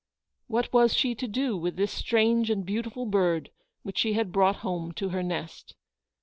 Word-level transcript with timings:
\That 0.49 0.73
was 0.73 0.95
she 0.95 1.13
to 1.13 1.27
do 1.27 1.55
with 1.55 1.75
this 1.75 1.91
strange 1.91 2.49
and 2.49 2.65
beautiful 2.65 3.05
bird 3.05 3.51
which 3.83 3.99
she 3.99 4.13
had 4.13 4.31
brought 4.31 4.55
home 4.65 4.93
to 4.93 5.09
her 5.09 5.21
nest 5.21 5.75